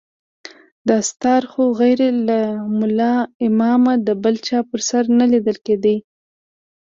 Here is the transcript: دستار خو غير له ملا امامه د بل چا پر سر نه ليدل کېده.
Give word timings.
دستار 0.89 1.43
خو 1.51 1.63
غير 1.79 1.99
له 2.27 2.39
ملا 2.79 3.15
امامه 3.45 3.93
د 4.07 4.09
بل 4.23 4.35
چا 4.47 4.59
پر 4.69 4.79
سر 4.89 5.03
نه 5.19 5.25
ليدل 5.31 5.57
کېده. 5.65 5.95